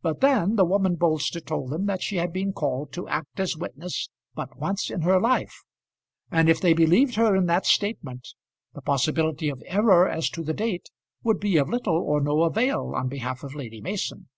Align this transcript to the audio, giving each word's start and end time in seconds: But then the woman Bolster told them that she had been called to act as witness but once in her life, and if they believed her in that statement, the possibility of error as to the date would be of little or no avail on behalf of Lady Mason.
But 0.00 0.20
then 0.20 0.54
the 0.54 0.64
woman 0.64 0.94
Bolster 0.94 1.40
told 1.40 1.70
them 1.72 1.86
that 1.86 2.00
she 2.00 2.18
had 2.18 2.32
been 2.32 2.52
called 2.52 2.92
to 2.92 3.08
act 3.08 3.40
as 3.40 3.56
witness 3.56 4.08
but 4.32 4.56
once 4.56 4.90
in 4.92 5.00
her 5.00 5.18
life, 5.20 5.64
and 6.30 6.48
if 6.48 6.60
they 6.60 6.72
believed 6.72 7.16
her 7.16 7.34
in 7.34 7.46
that 7.46 7.66
statement, 7.66 8.28
the 8.74 8.80
possibility 8.80 9.48
of 9.48 9.64
error 9.66 10.08
as 10.08 10.30
to 10.30 10.44
the 10.44 10.54
date 10.54 10.90
would 11.24 11.40
be 11.40 11.56
of 11.56 11.68
little 11.68 11.96
or 11.98 12.20
no 12.20 12.42
avail 12.44 12.92
on 12.94 13.08
behalf 13.08 13.42
of 13.42 13.56
Lady 13.56 13.80
Mason. 13.80 14.28